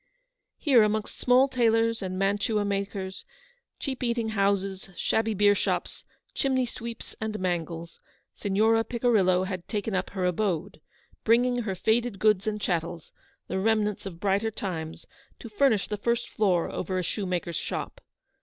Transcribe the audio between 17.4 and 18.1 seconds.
shop.